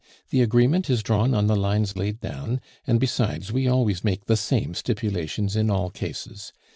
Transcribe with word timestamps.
The 0.31 0.41
agreement 0.41 0.89
is 0.89 1.03
drawn 1.03 1.35
on 1.35 1.45
the 1.45 1.55
lines 1.55 1.95
laid 1.95 2.19
down, 2.21 2.59
and 2.87 2.99
besides, 2.99 3.51
we 3.51 3.67
always 3.67 4.03
make 4.03 4.25
the 4.25 4.35
same 4.35 4.73
stipulations 4.73 5.55
in 5.55 5.69
all 5.69 5.91
cases. 5.91 6.51